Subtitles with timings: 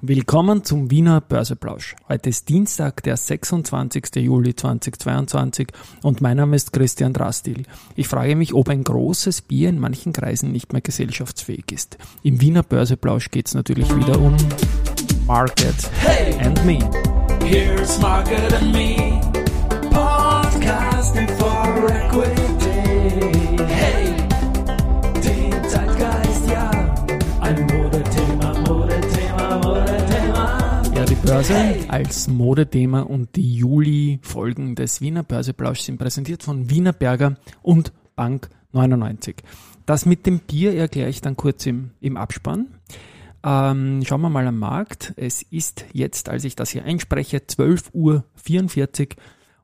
[0.00, 1.96] Willkommen zum Wiener Börseplausch.
[2.08, 4.14] Heute ist Dienstag, der 26.
[4.14, 5.72] Juli 2022
[6.04, 7.64] und mein Name ist Christian Drastil.
[7.96, 11.98] Ich frage mich, ob ein großes Bier in manchen Kreisen nicht mehr gesellschaftsfähig ist.
[12.22, 14.36] Im Wiener Börseplausch geht es natürlich wieder um
[15.26, 16.78] Market hey, and Me.
[17.44, 19.17] Here's Market and Me.
[31.38, 37.92] Börse als Modethema und die Juli-Folgen des Wiener Börseplausch sind präsentiert von Wiener Berger und
[38.16, 39.36] Bank 99.
[39.86, 42.66] Das mit dem Bier erkläre ich dann kurz im, im Abspann.
[43.44, 45.14] Ähm, schauen wir mal am Markt.
[45.14, 48.24] Es ist jetzt, als ich das hier einspreche, 12.44 Uhr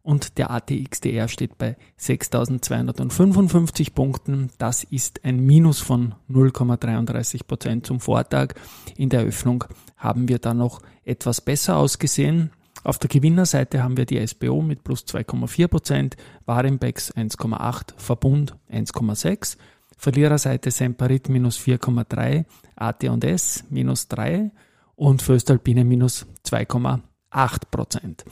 [0.05, 4.51] und der ATXDR steht bei 6.255 Punkten.
[4.59, 8.55] Das ist ein Minus von 0,33 Prozent zum Vortag.
[8.97, 9.65] In der Eröffnung
[9.97, 12.51] haben wir da noch etwas besser ausgesehen.
[12.83, 19.57] Auf der Gewinnerseite haben wir die SBO mit plus 2,4 Prozent, Warenbex 1,8, Verbund 1,6,
[19.97, 22.45] Verliererseite Semperit minus 4,3,
[22.77, 24.51] AT&S minus 3
[24.97, 27.01] und Föstalpine minus 2,8
[27.71, 28.25] Prozent.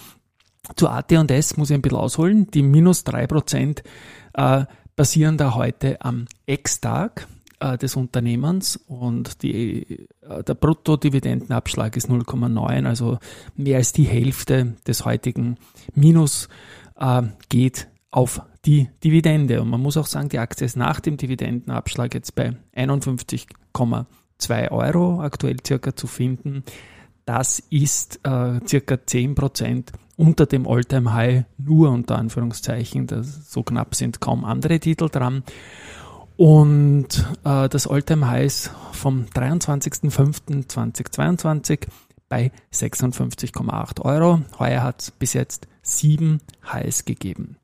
[0.76, 2.50] Zu AT&S muss ich ein bisschen ausholen.
[2.50, 3.82] Die minus 3 Prozent
[4.34, 4.64] äh,
[4.96, 7.26] basieren da heute am Ex-Tag
[7.62, 13.18] äh, des Unternehmens und die, äh, der Bruttodividendenabschlag ist 0,9, also
[13.56, 15.56] mehr als die Hälfte des heutigen
[15.94, 16.48] Minus
[16.98, 19.62] äh, geht auf die Dividende.
[19.62, 25.20] Und man muss auch sagen, die Aktie ist nach dem Dividendenabschlag jetzt bei 51,2 Euro
[25.22, 26.64] aktuell circa zu finden.
[27.24, 33.06] Das ist äh, circa 10 Prozent unter dem Alltime high nur unter Anführungszeichen.
[33.06, 35.44] Das, so knapp sind kaum andere Titel dran.
[36.36, 41.86] Und äh, das Alltime high ist vom 23.05.2022
[42.28, 44.40] bei 56,8 Euro.
[44.58, 47.56] Heuer hat es bis jetzt sieben Highs gegeben.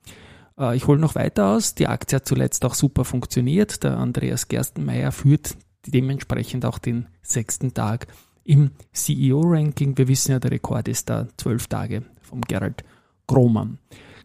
[0.59, 1.75] Äh, ich hole noch weiter aus.
[1.75, 3.83] Die Aktie hat zuletzt auch super funktioniert.
[3.83, 8.09] Der Andreas Gerstenmeier führt dementsprechend auch den sechsten Tag
[8.45, 9.97] im CEO-Ranking.
[9.97, 12.85] Wir wissen ja, der Rekord ist da zwölf Tage vom Gerald
[13.27, 13.79] Grohmann.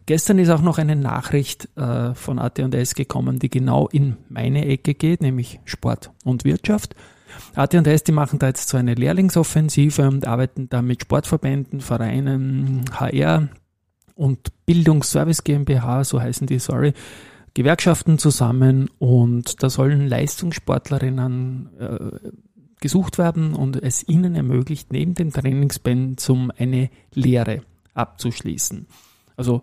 [0.06, 4.94] Gestern ist auch noch eine Nachricht äh, von AT&S gekommen, die genau in meine Ecke
[4.94, 6.94] geht, nämlich Sport und Wirtschaft.
[7.54, 13.48] AT&S, die machen da jetzt so eine Lehrlingsoffensive und arbeiten da mit Sportverbänden, Vereinen, HR
[14.14, 16.92] und Bildungsservice GmbH, so heißen die, sorry,
[17.54, 22.30] Gewerkschaften zusammen und da sollen Leistungssportlerinnen äh,
[22.80, 27.62] gesucht werden und es ihnen ermöglicht, neben dem Trainingspensum eine Lehre
[27.94, 28.86] abzuschließen.
[29.36, 29.62] Also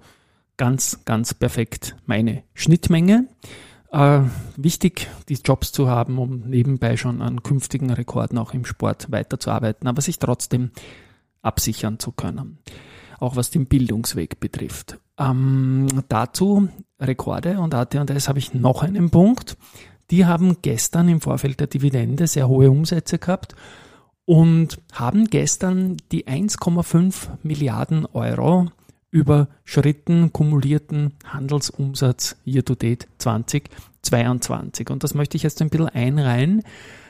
[0.57, 3.27] ganz, ganz perfekt meine Schnittmenge.
[3.91, 4.21] Äh,
[4.55, 9.87] wichtig, die Jobs zu haben, um nebenbei schon an künftigen Rekorden auch im Sport weiterzuarbeiten,
[9.87, 10.71] aber sich trotzdem
[11.41, 12.59] absichern zu können.
[13.19, 14.99] Auch was den Bildungsweg betrifft.
[15.17, 16.69] Ähm, dazu
[16.99, 19.57] Rekorde und AT&S habe ich noch einen Punkt.
[20.09, 23.55] Die haben gestern im Vorfeld der Dividende sehr hohe Umsätze gehabt
[24.25, 28.67] und haben gestern die 1,5 Milliarden Euro
[29.11, 34.89] überschritten, kumulierten Handelsumsatz year to date 2022.
[34.89, 36.63] Und das möchte ich jetzt ein bisschen einreihen.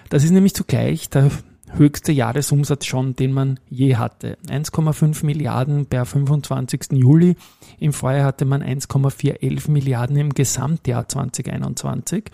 [0.09, 1.31] Das ist nämlich zugleich der
[1.73, 4.37] höchste Jahresumsatz schon, den man je hatte.
[4.47, 6.87] 1,5 Milliarden per 25.
[6.91, 7.35] Juli.
[7.79, 12.25] Im Vorjahr hatte man 1,411 Milliarden im Gesamtjahr 2021.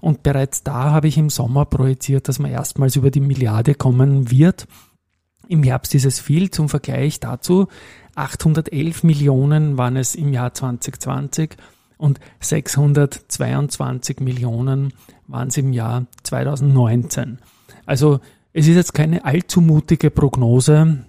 [0.00, 4.30] Und bereits da habe ich im Sommer projiziert, dass man erstmals über die Milliarde kommen
[4.30, 4.66] wird.
[5.48, 6.50] Im Herbst ist es viel.
[6.50, 7.68] Zum Vergleich dazu
[8.18, 11.56] 811 Millionen waren es im Jahr 2020
[11.98, 14.92] und 622 Millionen
[15.28, 17.38] waren es im Jahr 2019.
[17.86, 18.20] Also
[18.52, 21.04] es ist jetzt keine allzu mutige Prognose.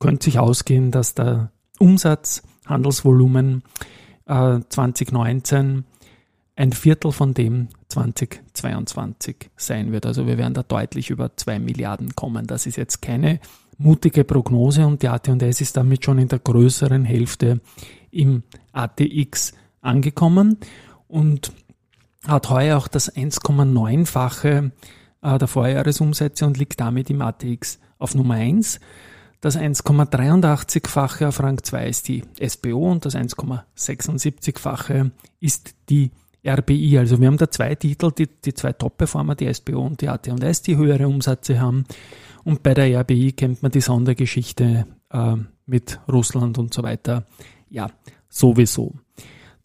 [0.00, 3.62] Könnte sich ausgehen, dass der Umsatz, Handelsvolumen
[4.26, 5.84] äh, 2019
[6.56, 10.06] ein Viertel von dem 2022 sein wird.
[10.06, 12.48] Also wir werden da deutlich über zwei Milliarden kommen.
[12.48, 13.38] Das ist jetzt keine
[13.78, 17.60] mutige Prognose und die AT&S ist damit schon in der größeren Hälfte
[18.10, 18.42] im
[18.72, 20.58] ATX angekommen
[21.06, 21.52] und
[22.26, 24.72] hat heuer auch das 1,9-fache
[25.22, 28.80] äh, der Vorjahresumsätze und liegt damit im ATX auf Nummer 1.
[29.40, 36.10] Das 1,83-fache auf Rang 2 ist die SBO und das 1,76-fache ist die
[36.46, 36.98] RBI.
[36.98, 40.62] Also wir haben da zwei Titel, die, die zwei Top-Performer, die SBO und die AT&S,
[40.62, 41.84] die höhere Umsätze haben.
[42.44, 45.36] Und bei der RBI kennt man die Sondergeschichte äh,
[45.66, 47.24] mit Russland und so weiter.
[47.68, 47.90] Ja,
[48.28, 48.94] sowieso.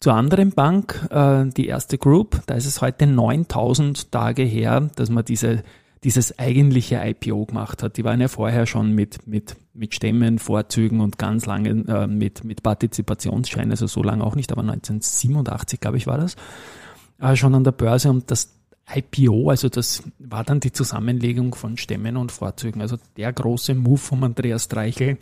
[0.00, 5.08] Zur anderen Bank, äh, die erste Group, da ist es heute 9000 Tage her, dass
[5.08, 5.62] wir diese,
[6.02, 7.96] dieses eigentliche IPO gemacht hat.
[7.96, 12.44] Die waren ja vorher schon mit, mit, mit Stämmen, Vorzügen und ganz lange äh, mit,
[12.44, 16.36] mit Partizipationsscheinen, also so lange auch nicht, aber 1987, glaube ich, war das,
[17.20, 18.54] äh, schon an der Börse und das
[18.92, 22.82] IPO, also das war dann die Zusammenlegung von Stämmen und Vorzügen.
[22.82, 25.18] Also der große Move von Andreas Streichel.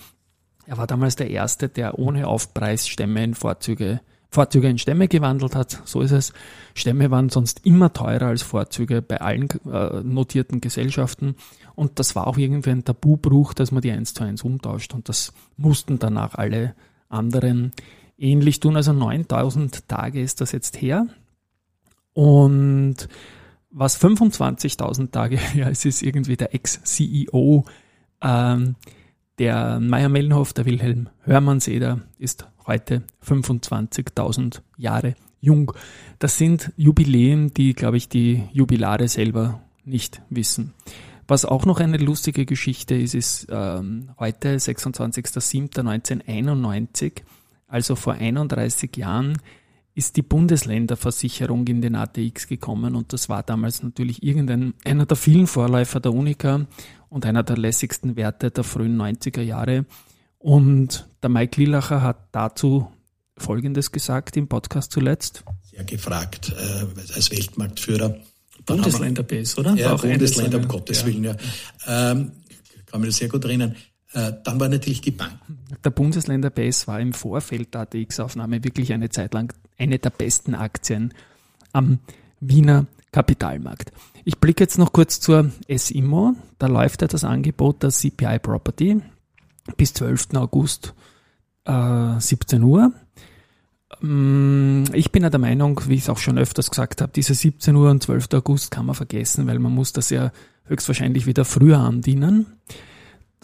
[0.67, 4.01] Er war damals der Erste, der ohne Aufpreis Stämme in Vorzüge
[4.33, 5.83] Vorzüge in Stämme gewandelt hat.
[5.85, 6.33] So ist es.
[6.75, 11.37] Stämme waren sonst immer teurer als Vorzüge bei allen äh, notierten Gesellschaften.
[11.75, 14.95] Und das war auch irgendwie ein Tabubruch, dass man die eins zu eins umtauscht.
[14.95, 16.75] Und das mussten danach alle
[17.11, 17.73] anderen
[18.17, 18.77] ähnlich tun.
[18.77, 21.07] Also 9000 Tage ist das jetzt her.
[22.15, 23.09] Und
[23.71, 27.67] was 25.000 Tage her ist, ist irgendwie der Ex-CEO
[28.23, 28.77] ähm,
[29.39, 35.73] der Meier Mellenhof, der Wilhelm Hörmannseder, ist heute 25.000 Jahre jung.
[36.19, 40.73] Das sind Jubiläen, die, glaube ich, die Jubilare selber nicht wissen.
[41.29, 47.23] Was auch noch eine lustige Geschichte ist, ist ähm, heute, 26.07.1991,
[47.69, 49.37] also vor 31 Jahren,
[49.95, 55.19] ist die Bundesländerversicherung in den ATX gekommen und das war damals natürlich irgendein einer der
[55.19, 56.67] vielen Vorläufer der Unica
[57.11, 59.85] und einer der lässigsten Werte der frühen 90er Jahre.
[60.43, 62.91] Und der Mike Lillacher hat dazu
[63.39, 65.45] Folgendes gesagt im Podcast zuletzt.
[65.63, 68.17] Sehr gefragt äh, als Weltmarktführer.
[68.67, 69.75] Bundesländer-Base, oder?
[69.75, 71.07] Ja, Bundesländer, um Gottes ja.
[71.07, 71.37] Willen, ja.
[71.87, 72.33] Ähm,
[72.87, 73.77] kann das sehr gut erinnern.
[74.13, 75.33] Äh, dann war natürlich die Bank.
[75.85, 81.15] Der Bundesländer-Base war im Vorfeld der ATX-Aufnahme wirklich eine Zeit lang eine der besten Aktien
[81.73, 82.01] am
[82.41, 83.93] Wiener Kapitalmarkt.
[84.25, 86.35] Ich blicke jetzt noch kurz zur SIMO.
[86.59, 89.01] Da läuft ja das Angebot der CPI Property
[89.77, 90.35] bis 12.
[90.35, 90.95] August
[91.65, 92.93] äh, 17 Uhr.
[94.01, 97.35] Mm, ich bin ja der Meinung, wie ich es auch schon öfters gesagt habe, diese
[97.35, 98.29] 17 Uhr und 12.
[98.35, 100.33] August kann man vergessen, weil man muss das ja
[100.65, 102.47] höchstwahrscheinlich wieder früher andienen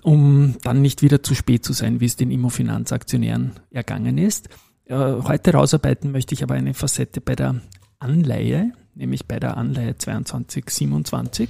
[0.02, 4.48] um dann nicht wieder zu spät zu sein, wie es den Immofinanzaktionären ergangen ist.
[4.84, 7.60] Äh, heute rausarbeiten möchte ich aber eine Facette bei der
[7.98, 11.48] Anleihe, nämlich bei der Anleihe 2227.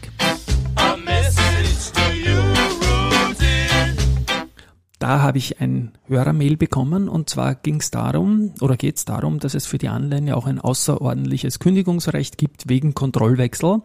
[4.98, 9.38] Da habe ich ein Hörermail bekommen und zwar ging es darum oder geht es darum,
[9.38, 13.82] dass es für die Anleihen ja auch ein außerordentliches Kündigungsrecht gibt wegen Kontrollwechsel.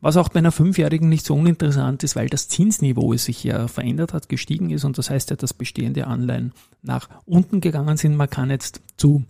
[0.00, 4.12] Was auch bei einer Fünfjährigen nicht so uninteressant ist, weil das Zinsniveau sich ja verändert
[4.12, 6.52] hat, gestiegen ist und das heißt ja, dass bestehende Anleihen
[6.82, 8.14] nach unten gegangen sind.
[8.14, 9.24] Man kann jetzt zu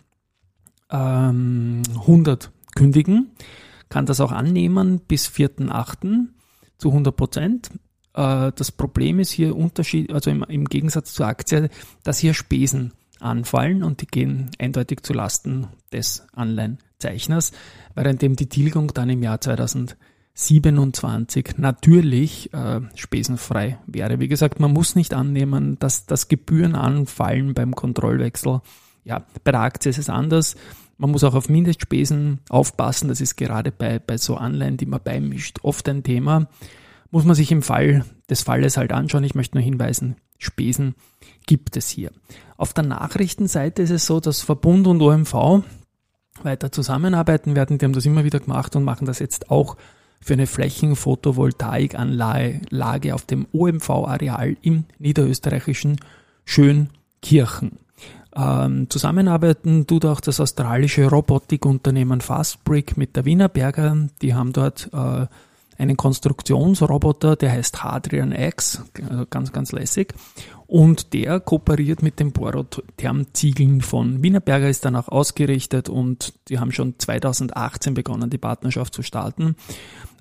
[0.90, 3.30] ähm, 100 kündigen,
[3.88, 6.26] kann das auch annehmen bis 4.8.
[6.76, 7.70] zu 100 Prozent.
[8.16, 11.68] Äh, das Problem ist hier Unterschied, also im, im Gegensatz zur Aktie,
[12.02, 17.52] dass hier Spesen anfallen und die gehen eindeutig zu Lasten des Anleihenzeichners,
[17.94, 19.96] währenddem die Tilgung dann im Jahr 2000
[20.38, 24.20] 27 natürlich äh, spesenfrei wäre.
[24.20, 28.60] Wie gesagt, man muss nicht annehmen, dass, dass Gebühren anfallen beim Kontrollwechsel.
[29.02, 30.56] Ja, bei der Aktie ist es anders.
[30.98, 33.08] Man muss auch auf Mindestspesen aufpassen.
[33.08, 36.48] Das ist gerade bei, bei so Anleihen, die man beimischt, oft ein Thema.
[37.10, 39.24] Muss man sich im Fall des Falles halt anschauen.
[39.24, 40.94] Ich möchte nur hinweisen, Spesen
[41.46, 42.10] gibt es hier.
[42.56, 45.64] Auf der Nachrichtenseite ist es so, dass Verbund und OMV
[46.42, 47.78] weiter zusammenarbeiten werden.
[47.78, 49.76] Die haben das immer wieder gemacht und machen das jetzt auch
[50.20, 55.98] für eine Flächenphotovoltaikanlage auf dem OMV-Areal im niederösterreichischen
[56.44, 57.78] Schönkirchen.
[58.34, 64.08] Ähm, zusammenarbeiten tut auch das australische Robotikunternehmen Fastbrick mit der Wienerberger.
[64.20, 65.26] Die haben dort äh,
[65.78, 70.14] einen Konstruktionsroboter, der heißt Hadrian X, also ganz, ganz lässig.
[70.66, 76.98] Und der kooperiert mit den Borotherm-Ziegeln von Wienerberger, ist danach ausgerichtet und die haben schon
[76.98, 79.54] 2018 begonnen, die Partnerschaft zu starten.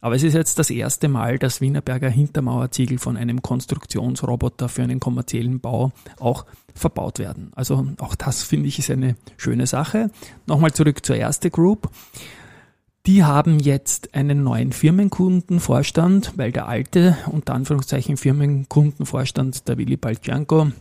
[0.01, 5.00] Aber es ist jetzt das erste Mal, dass Wienerberger Hintermauerziegel von einem Konstruktionsroboter für einen
[5.00, 6.45] kommerziellen Bau auch
[6.75, 7.51] verbaut werden.
[7.55, 10.12] Also auch das finde ich ist eine schöne Sache.
[10.45, 11.89] Nochmal zurück zur erste Group.
[13.05, 20.71] Die haben jetzt einen neuen Firmenkundenvorstand, weil der alte, unter Anführungszeichen, Firmenkundenvorstand, der Willi Balcianco,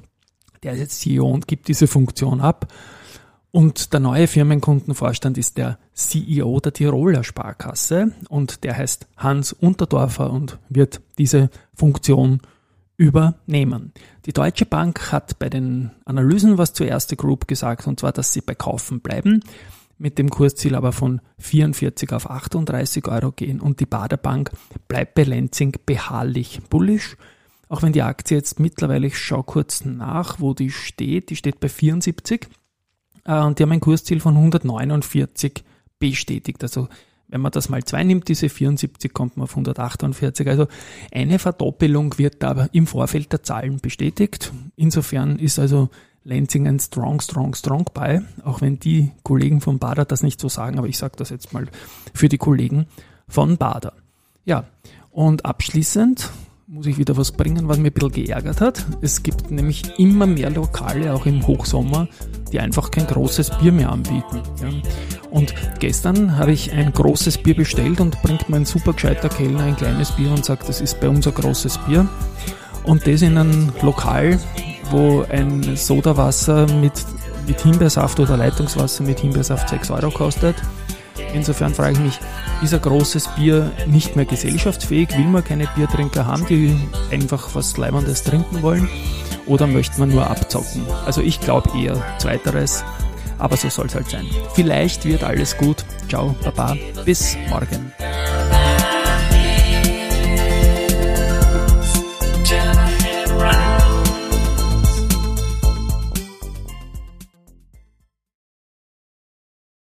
[0.63, 2.73] der ist jetzt CEO und gibt diese Funktion ab.
[3.51, 10.33] Und der neue Firmenkundenvorstand ist der CEO der Tiroler Sparkasse und der heißt Hans Unterdorfer
[10.33, 12.41] und wird diese Funktion
[12.97, 13.93] übernehmen.
[14.25, 18.33] Die Deutsche Bank hat bei den Analysen was zur erste Group gesagt und zwar, dass
[18.33, 19.43] sie bei Kaufen bleiben,
[19.99, 24.51] mit dem Kursziel aber von 44 auf 38 Euro gehen und die Baderbank
[24.89, 27.17] bleibt bei Lenzing beharrlich bullisch.
[27.69, 31.61] Auch wenn die Aktie jetzt mittlerweile, ich schaue kurz nach, wo die steht, die steht
[31.61, 32.47] bei 74
[33.25, 35.65] äh, und die haben ein Kursziel von 149
[35.99, 36.63] bestätigt.
[36.63, 36.89] Also
[37.29, 40.47] Wenn man das mal zwei nimmt, diese 74, kommt man auf 148.
[40.47, 40.67] Also
[41.11, 44.53] eine Verdoppelung wird da im Vorfeld der Zahlen bestätigt.
[44.77, 45.89] Insofern ist also
[46.25, 50.49] Lansing ein strong, strong, strong buy, auch wenn die Kollegen von Bader das nicht so
[50.49, 51.67] sagen, aber ich sage das jetzt mal
[52.15, 52.87] für die Kollegen
[53.29, 53.93] von Bader.
[54.47, 54.65] Ja,
[55.11, 56.31] und abschließend
[56.67, 58.87] muss ich wieder was bringen, was mir ein bisschen geärgert hat.
[59.03, 62.09] Es gibt nämlich immer mehr Lokale, auch im Hochsommer,
[62.51, 64.43] die einfach kein großes Bier mehr anbieten.
[64.63, 64.71] Ja.
[65.31, 69.77] Und gestern habe ich ein großes Bier bestellt und bringt mein super gescheiter Kellner ein
[69.77, 72.09] kleines Bier und sagt, das ist bei uns ein großes Bier.
[72.85, 74.39] Und das in einem Lokal,
[74.91, 76.93] wo ein Sodawasser mit,
[77.47, 80.57] mit Himbeersaft oder Leitungswasser mit Himbeersaft 6 Euro kostet.
[81.33, 82.21] Insofern frage ich mich,
[82.63, 85.17] ist ein großes Bier nicht mehr gesellschaftsfähig?
[85.17, 86.77] Will man keine Biertrinker haben, die
[87.11, 88.89] einfach was Leibendes trinken wollen?
[89.47, 90.87] Oder möchte man nur abzocken?
[91.05, 92.85] Also ich glaube eher zweiteres,
[93.39, 94.27] aber so soll es halt sein.
[94.55, 95.85] Vielleicht wird alles gut.
[96.09, 97.93] Ciao, Baba, bis morgen.